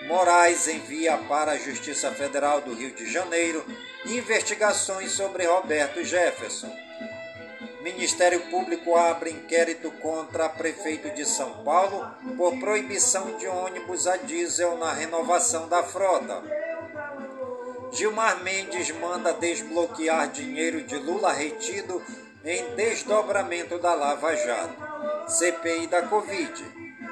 [0.07, 3.65] Moraes envia para a Justiça Federal do Rio de Janeiro
[4.05, 6.82] investigações sobre Roberto Jefferson.
[7.83, 14.77] Ministério Público abre inquérito contra prefeito de São Paulo por proibição de ônibus a diesel
[14.77, 16.41] na renovação da frota.
[17.91, 22.01] Gilmar Mendes manda desbloquear dinheiro de Lula retido
[22.45, 24.81] em desdobramento da Lava Jato.
[25.27, 26.63] CPI da Covid.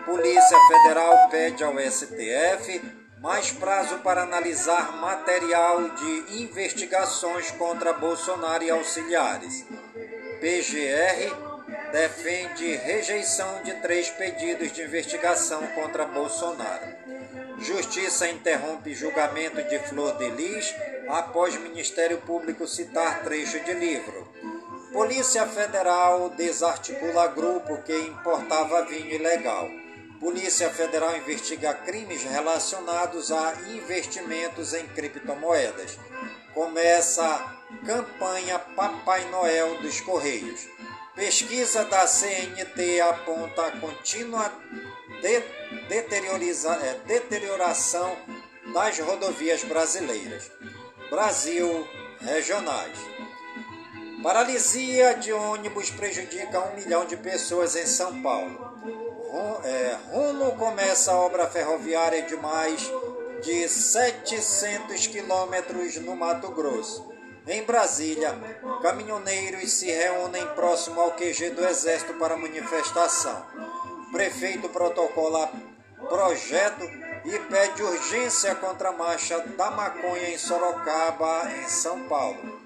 [0.06, 2.82] Polícia Federal pede ao STF
[3.22, 9.66] mais prazo para analisar material de investigações contra Bolsonaro e auxiliares.
[10.42, 16.96] PGR defende rejeição de três pedidos de investigação contra Bolsonaro.
[17.60, 20.74] Justiça interrompe julgamento de Flor de Lis
[21.08, 24.28] após Ministério Público citar trecho de livro.
[24.92, 29.70] Polícia Federal desarticula grupo que importava vinho ilegal.
[30.20, 36.00] Polícia Federal investiga crimes relacionados a investimentos em criptomoedas.
[36.56, 40.68] Começa Campanha Papai Noel dos Correios.
[41.16, 44.52] Pesquisa da CNT aponta a contínua
[45.22, 48.18] de é, deterioração
[48.74, 50.52] das rodovias brasileiras.
[51.10, 51.88] Brasil
[52.22, 52.98] Regionais.
[54.22, 58.72] Paralisia de ônibus prejudica um milhão de pessoas em São Paulo.
[59.64, 62.92] É, rumo começa a obra ferroviária de mais
[63.42, 67.11] de 700 quilômetros no Mato Grosso.
[67.48, 68.38] Em Brasília,
[68.84, 73.46] caminhoneiros se reúnem próximo ao QG do Exército para manifestação.
[74.12, 75.52] Prefeito protocola
[76.08, 76.84] projeto
[77.26, 82.62] e pede urgência contra a marcha da maconha em Sorocaba, em São Paulo.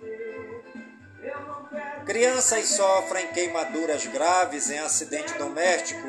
[2.06, 6.08] Crianças sofrem queimaduras graves em acidente doméstico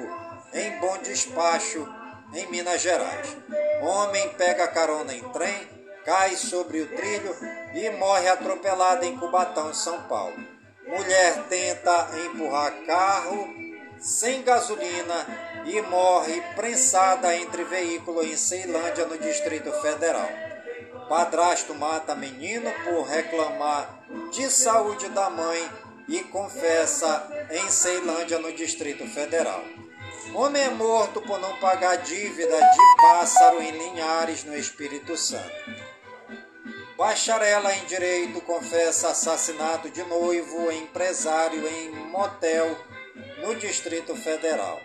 [0.53, 1.87] em Bom Despacho,
[2.35, 3.37] em Minas Gerais.
[3.81, 5.76] Homem pega carona em trem
[6.07, 7.37] cai sobre o trilho
[7.75, 10.37] e morre atropelada em Cubatão, São Paulo.
[10.87, 13.49] Mulher tenta empurrar carro
[13.99, 15.27] sem gasolina
[15.67, 20.29] e morre prensada entre veículo em Ceilândia, no Distrito Federal.
[21.09, 25.69] Padrasto mata menino por reclamar de saúde da mãe
[26.09, 29.63] e confessa em Ceilândia, no Distrito Federal.
[30.35, 35.86] Homem é morto por não pagar dívida de pássaro em Linhares, no Espírito Santo.
[36.97, 42.75] Bacharela em Direito confessa assassinato de noivo empresário em motel
[43.43, 44.81] no Distrito Federal.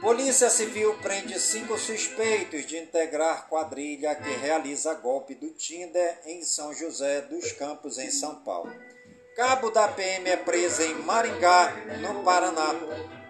[0.00, 6.74] Polícia Civil prende cinco suspeitos de integrar quadrilha que realiza golpe do Tinder em São
[6.74, 8.74] José dos Campos, em São Paulo.
[9.36, 12.74] Cabo da PM é preso em Maringá, no Paraná,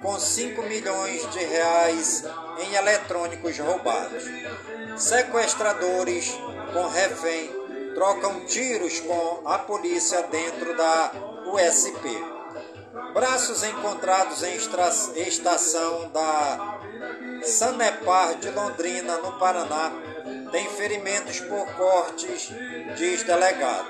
[0.01, 2.24] com 5 milhões de reais
[2.59, 4.24] em eletrônicos roubados.
[4.97, 6.32] Sequestradores
[6.72, 7.64] com refém
[7.95, 11.12] trocam tiros com a polícia dentro da
[11.47, 12.34] USP.
[13.14, 14.57] Braços encontrados em
[15.26, 16.80] estação da
[17.42, 19.92] Sanepar de Londrina, no Paraná,
[20.51, 22.51] têm ferimentos por cortes,
[22.97, 23.88] diz delegado.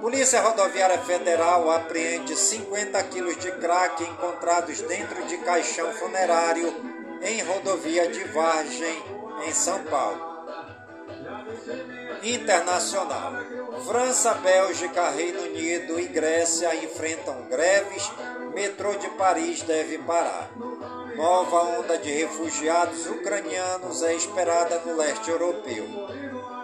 [0.00, 6.74] Polícia Rodoviária Federal apreende 50 quilos de crack encontrados dentro de caixão funerário
[7.22, 9.02] em rodovia de Vargem,
[9.46, 10.36] em São Paulo
[12.22, 13.32] internacional.
[13.86, 18.10] França, Bélgica, Reino Unido e Grécia enfrentam greves.
[18.54, 20.50] Metrô de Paris deve parar.
[21.16, 25.86] Nova onda de refugiados ucranianos é esperada no leste europeu.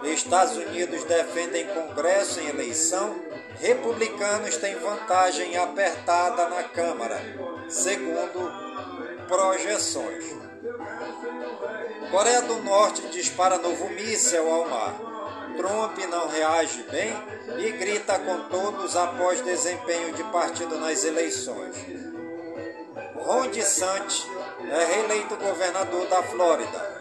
[0.03, 3.15] Estados Unidos defendem Congresso em eleição.
[3.59, 7.19] Republicanos têm vantagem apertada na Câmara,
[7.69, 8.51] segundo
[9.27, 10.25] projeções.
[12.11, 15.22] Coreia do Norte dispara novo míssel ao mar.
[15.57, 17.13] Trump não reage bem
[17.57, 21.75] e grita com todos após desempenho de partido nas eleições.
[23.15, 24.27] Ron DeSantis
[24.69, 26.93] é reeleito governador da Flórida.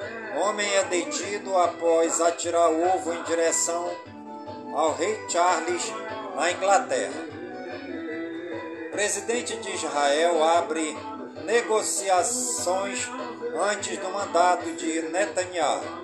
[0.43, 3.91] Homem é detido após atirar ovo em direção
[4.75, 5.93] ao rei Charles
[6.35, 7.33] na Inglaterra.
[8.91, 10.97] Presidente de Israel abre
[11.45, 13.09] negociações
[13.71, 16.02] antes do mandato de Netanyahu.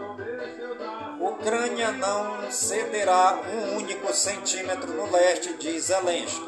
[1.28, 6.46] Ucrânia não cederá um único centímetro no leste, diz Zelensky.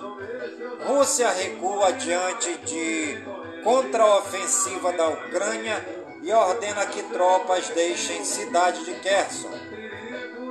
[0.86, 3.18] Rússia recua diante de
[3.62, 5.84] contraofensiva da Ucrânia
[6.22, 9.50] e ordena que tropas deixem cidade de Kherson.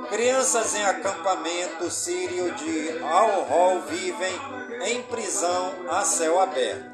[0.08, 4.40] Crianças em acampamento sírio de Al-Hol vivem
[4.86, 6.90] em prisão a céu aberto.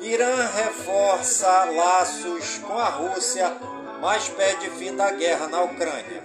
[0.00, 3.56] Irã reforça laços com a Rússia,
[4.04, 6.22] mas pede fim da guerra na Ucrânia.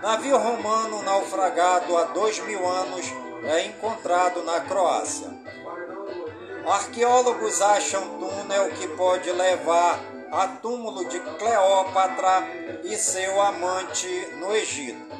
[0.00, 3.04] Navio romano naufragado há dois mil anos
[3.44, 5.28] é encontrado na Croácia.
[6.66, 10.00] Arqueólogos acham túnel que pode levar
[10.32, 12.48] a túmulo de Cleópatra
[12.82, 15.14] e seu amante no Egito.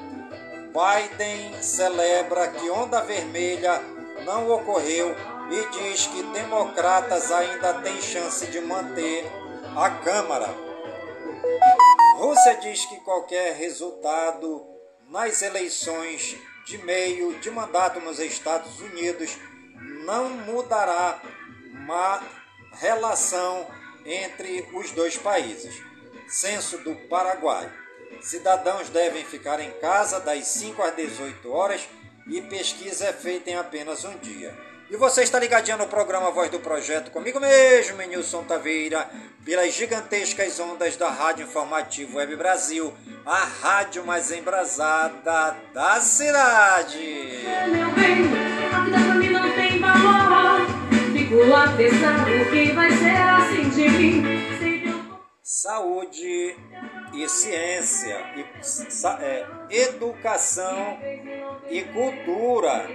[0.72, 3.82] Biden celebra que Onda Vermelha
[4.24, 5.14] não ocorreu
[5.50, 9.30] e diz que democratas ainda têm chance de manter
[9.76, 10.65] a Câmara.
[12.16, 14.66] Rússia diz que qualquer resultado
[15.09, 19.37] nas eleições de meio de mandato nos Estados Unidos
[20.05, 21.20] não mudará
[21.72, 22.22] uma
[22.72, 23.66] relação
[24.05, 25.74] entre os dois países.
[26.28, 27.72] Censo do Paraguai.
[28.20, 31.89] Cidadãos devem ficar em casa das 5 às 18 horas
[32.28, 34.65] e pesquisa é feita em apenas um dia.
[34.89, 39.11] E você está ligadinho no programa Voz do Projeto comigo mesmo, Nilson Taveira,
[39.45, 47.45] pelas gigantescas ondas da Rádio Informativo Web Brasil, a rádio mais embrasada da cidade.
[47.68, 48.26] Meu bem,
[48.72, 50.61] a vida pra mim não tem valor.
[51.12, 54.47] Fico lá pensando quem vai ser assim de mim.
[55.43, 56.57] Saúde
[57.12, 58.41] e ciência, e,
[59.20, 60.98] é, educação
[61.68, 62.88] e cultura.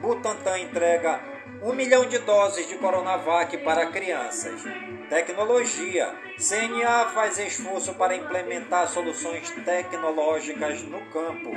[0.01, 1.21] Butantan entrega
[1.66, 4.63] um milhão de doses de Coronavac para crianças.
[5.09, 6.13] Tecnologia.
[6.38, 11.49] CNA faz esforço para implementar soluções tecnológicas no campo.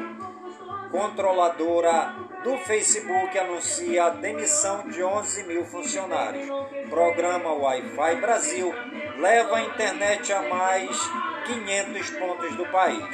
[0.90, 6.48] Controladora do Facebook anuncia a demissão de 11 mil funcionários.
[6.88, 8.74] Programa Wi-Fi Brasil
[9.18, 10.98] leva a internet a mais
[11.44, 13.04] 500 pontos do país.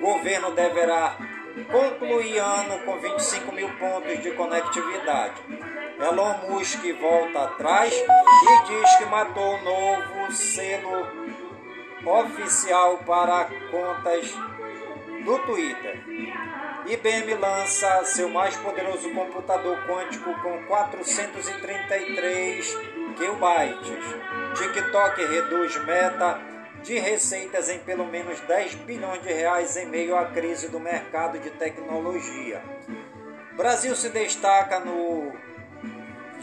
[0.00, 1.18] Governo deverá
[1.70, 5.42] concluir ano com 25 mil pontos de conectividade.
[5.98, 11.06] Elon Musk volta atrás e diz que matou o novo selo
[12.04, 14.34] oficial para contas
[15.24, 16.04] do Twitter.
[16.86, 22.76] IBM lança seu mais poderoso computador quântico com 433
[23.16, 24.04] kilobytes.
[24.58, 26.40] TikTok reduz meta
[26.82, 31.38] de receitas em pelo menos 10 bilhões de reais em meio à crise do mercado
[31.38, 32.62] de tecnologia.
[33.56, 35.32] Brasil se destaca no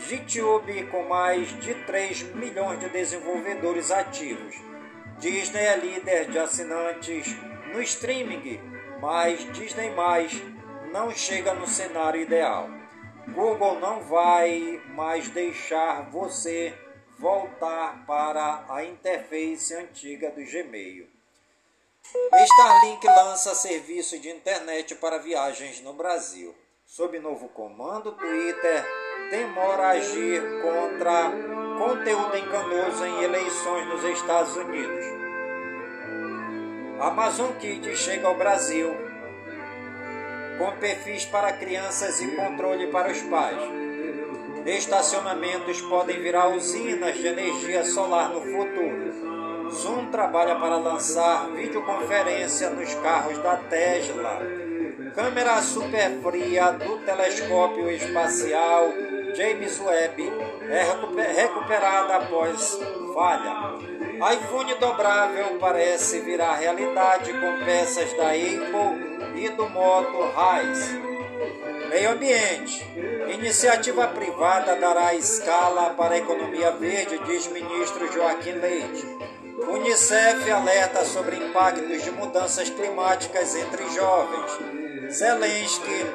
[0.10, 4.56] YouTube com mais de 3 milhões de desenvolvedores ativos.
[5.20, 7.36] Disney é líder de assinantes
[7.74, 8.72] no streaming
[9.02, 10.32] mas Disney mais
[10.92, 12.70] não chega no cenário ideal.
[13.34, 16.78] Google não vai mais deixar você
[17.18, 21.08] voltar para a interface antiga do Gmail.
[22.34, 26.56] Starlink lança serviço de internet para viagens no Brasil.
[26.86, 28.86] Sob novo comando, Twitter
[29.30, 31.32] demora a agir contra
[31.78, 35.06] conteúdo enganoso em eleições nos Estados Unidos.
[37.00, 38.96] Amazon Kids chega ao Brasil
[40.58, 43.58] com perfis para crianças e controle para os pais.
[44.64, 49.72] Estacionamentos podem virar usinas de energia solar no futuro.
[49.72, 54.40] Zoom trabalha para lançar videoconferência nos carros da Tesla.
[55.16, 58.94] Câmera super fria do telescópio espacial
[59.36, 60.32] James Webb
[60.70, 62.80] é recuperada após
[63.14, 63.78] falha
[64.34, 71.02] iPhone dobrável parece virar realidade com peças da Apple e do Moto Rise.
[71.90, 72.86] Meio ambiente.
[73.34, 79.08] Iniciativa privada dará escala para a economia verde, diz ministro Joaquim Leite.
[79.68, 84.52] Unicef alerta sobre impactos de mudanças climáticas entre jovens.
[85.10, 86.06] Zelensky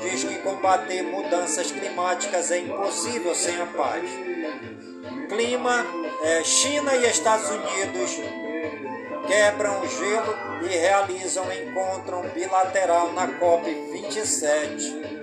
[0.00, 4.04] diz que combater mudanças climáticas é impossível sem a paz.
[5.28, 5.86] Clima,
[6.22, 8.20] é, China e Estados Unidos
[9.26, 15.14] quebram o gelo e realizam encontro bilateral na COP27.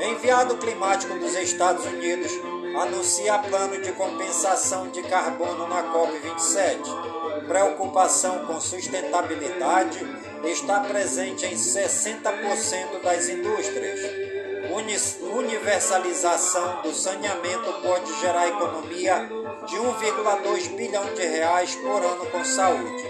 [0.00, 2.30] Enviado climático dos Estados Unidos
[2.76, 7.46] anuncia plano de compensação de carbono na COP27.
[7.46, 9.98] Preocupação com sustentabilidade
[10.48, 14.00] está presente em 60% das indústrias.
[15.34, 19.28] Universalização do saneamento pode gerar economia
[19.66, 23.04] de 1,2 bilhão de reais por ano com saúde.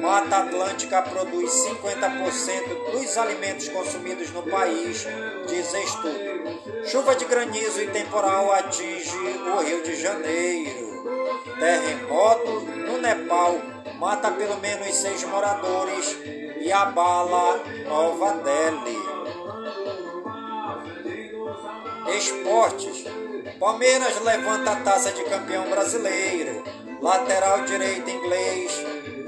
[0.00, 5.06] Mata Atlântica produz 50% dos alimentos consumidos no país,
[5.48, 6.86] diz estudo.
[6.86, 10.95] Chuva de granizo e temporal atinge o Rio de Janeiro.
[11.58, 13.60] Terremoto no Nepal
[13.98, 16.16] mata pelo menos seis moradores
[16.60, 18.98] e abala Nova Delhi.
[22.16, 23.04] Esportes.
[23.58, 26.64] Palmeiras levanta a taça de campeão brasileiro.
[27.00, 28.72] Lateral direito inglês,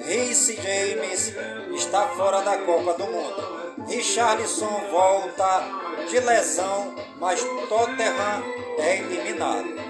[0.05, 1.35] Reece James,
[1.75, 3.59] está fora da Copa do Mundo.
[3.87, 5.65] Richarlison volta
[6.09, 8.43] de lesão, mas Tottenham
[8.79, 9.88] é eliminado.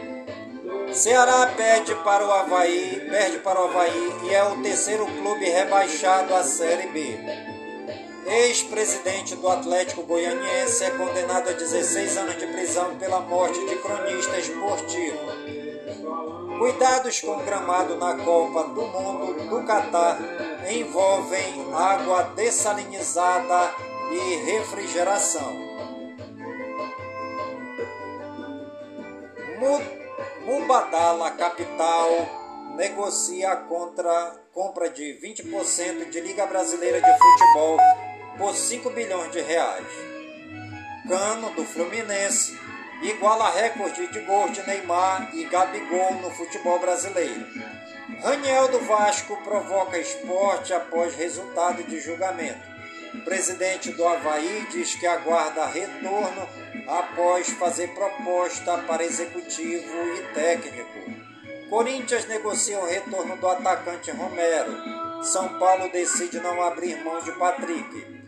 [0.98, 6.34] Ceará perde para o Havaí, perde para o Havaí e é o terceiro clube rebaixado
[6.34, 7.20] à Série B.
[8.26, 14.38] Ex-presidente do Atlético Goianiense é condenado a 16 anos de prisão pela morte de cronista
[14.38, 15.18] esportivo.
[16.58, 20.18] Cuidados com o gramado na Copa do Mundo do Catar
[20.68, 23.72] envolvem água dessalinizada
[24.10, 25.68] e refrigeração.
[30.48, 32.08] Mubadala Capital
[32.74, 37.76] negocia contra compra de 20% de Liga Brasileira de Futebol
[38.38, 39.86] por 5 bilhões de reais.
[41.06, 42.58] Cano do Fluminense
[43.02, 47.46] iguala recorde de gols de Neymar e Gabigol no futebol brasileiro.
[48.22, 52.66] Raniel do Vasco provoca esporte após resultado de julgamento.
[53.24, 56.48] Presidente do Havaí diz que aguarda retorno
[56.86, 61.68] após fazer proposta para executivo e técnico.
[61.68, 65.22] Corinthians negocia o retorno do atacante Romero.
[65.22, 68.18] São Paulo decide não abrir mão de Patrick.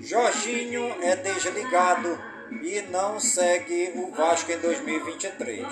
[0.00, 2.18] Jorginho é desligado
[2.62, 5.66] e não segue o Vasco em 2023.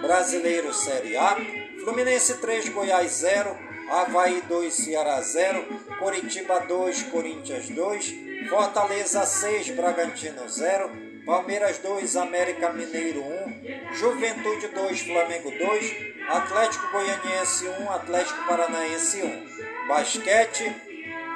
[0.00, 1.36] Brasileiro Série A,
[1.82, 5.66] Fluminense 3, Goiás 0, Havaí 2, Ceará 0,
[5.98, 10.90] Coritiba 2, Corinthians 2, Fortaleza 6, Bragantino 0,
[11.26, 19.86] Palmeiras 2, América Mineiro 1, Juventude 2, Flamengo 2, Atlético Goianiense 1, Atlético Paranaense 1.
[19.86, 20.74] Basquete,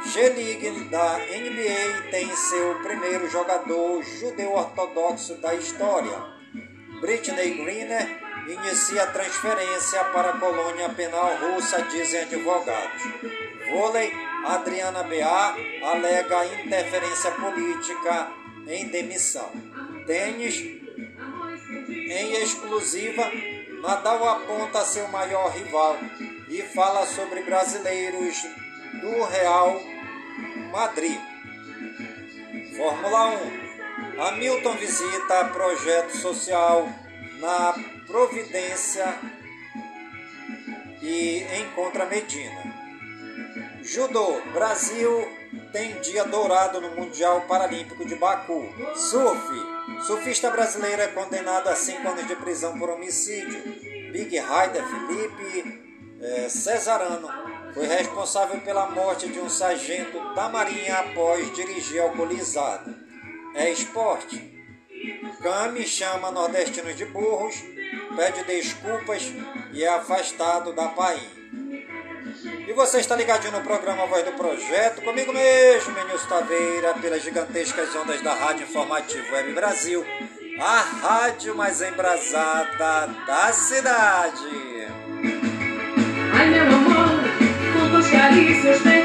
[0.06, 6.36] G-League da NBA tem seu primeiro jogador judeu ortodoxo da história.
[7.02, 13.02] Britney Greener inicia a transferência para a colônia penal russa, dizem advogados.
[13.70, 14.12] Vôlei,
[14.46, 18.30] Adriana Bea alega interferência política
[18.68, 19.50] em demissão
[20.06, 20.54] tênis
[21.88, 23.30] em exclusiva,
[23.82, 25.98] Nadal aponta seu maior rival
[26.48, 28.36] e fala sobre brasileiros
[29.00, 29.80] do Real
[30.70, 31.20] Madrid.
[32.76, 33.38] Fórmula
[34.16, 34.20] 1.
[34.22, 36.88] Hamilton visita projeto social
[37.40, 37.74] na
[38.06, 39.18] Providência
[41.02, 42.86] e encontra Medina.
[43.82, 44.40] Judô.
[44.52, 45.28] Brasil
[45.72, 48.68] tem dia dourado no Mundial Paralímpico de Baku.
[48.94, 49.48] Surf.
[50.06, 53.62] Surfista brasileiro é condenado a 5 anos de prisão por homicídio.
[54.12, 55.86] Big Rider Felipe
[56.20, 57.28] é, Cesarano
[57.74, 62.94] foi responsável pela morte de um sargento da Marinha após dirigir alcoolizado.
[63.54, 64.55] É esporte.
[65.42, 67.54] Cami chama nordestinos de burros,
[68.16, 69.32] pede desculpas
[69.72, 71.36] e é afastado da Paim.
[72.66, 77.94] E você está ligadinho no programa Voz do Projeto, comigo mesmo, Menilson Taveira, pelas gigantescas
[77.94, 80.04] ondas da Rádio Informativo Web Brasil,
[80.60, 84.88] a rádio mais embrasada da cidade.
[86.34, 87.08] Ai meu amor,
[87.72, 88.95] quantas carícias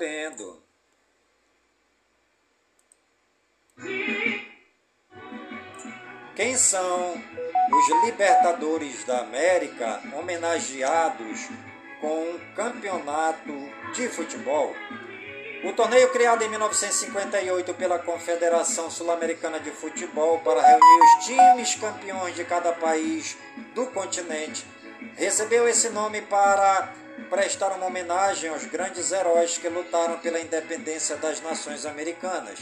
[0.00, 0.62] sabendo.
[6.34, 7.22] Quem são
[7.70, 11.48] os Libertadores da América homenageados
[12.00, 13.52] com um campeonato
[13.94, 14.74] de futebol?
[15.62, 22.34] O torneio criado em 1958 pela Confederação Sul-Americana de Futebol para reunir os times campeões
[22.34, 23.36] de cada país
[23.74, 24.64] do continente
[25.16, 26.94] recebeu esse nome para
[27.28, 32.60] prestar uma homenagem aos grandes heróis que lutaram pela independência das nações americanas.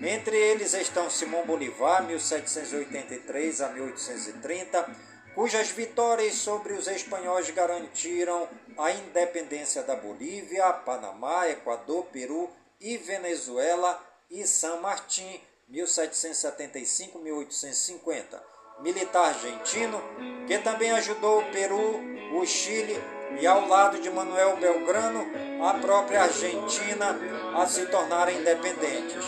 [0.00, 4.90] Entre eles estão Simão Bolivar, 1783 a 1830,
[5.34, 14.02] cujas vitórias sobre os espanhóis garantiram a independência da Bolívia, Panamá, Equador, Peru e Venezuela
[14.30, 15.40] e San Martín,
[15.70, 18.40] 1775-1850.
[18.80, 20.02] Militar argentino
[20.46, 22.00] que também ajudou o Peru,
[22.38, 25.26] o Chile e, ao lado de Manuel Belgrano,
[25.62, 27.18] a própria Argentina
[27.54, 29.24] a se tornarem independentes.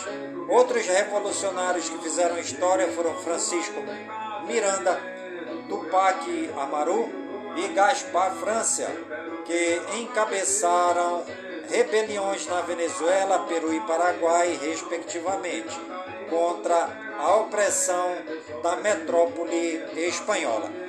[0.47, 3.81] Outros revolucionários que fizeram história foram Francisco
[4.47, 4.99] Miranda,
[5.67, 7.09] Tupac Amaru
[7.55, 8.87] e Gaspar França,
[9.45, 11.23] que encabeçaram
[11.69, 15.79] rebeliões na Venezuela, Peru e Paraguai, respectivamente,
[16.29, 16.89] contra
[17.19, 18.15] a opressão
[18.63, 20.88] da metrópole espanhola.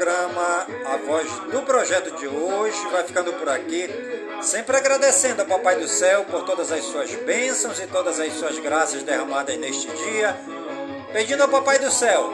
[0.00, 3.86] programa A Voz do Projeto de hoje vai ficando por aqui,
[4.40, 8.58] sempre agradecendo ao Papai do Céu por todas as suas bênçãos e todas as suas
[8.60, 10.34] graças derramadas neste dia,
[11.12, 12.32] pedindo ao Papai do Céu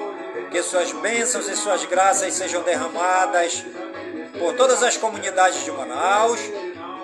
[0.48, 3.64] que suas bênçãos e suas graças sejam derramadas
[4.38, 6.38] por todas as comunidades de Manaus,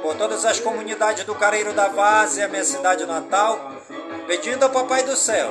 [0.01, 3.73] por todas as comunidades do Careiro da Várzea, minha cidade natal,
[4.29, 5.51] pedindo ao Papai do Céu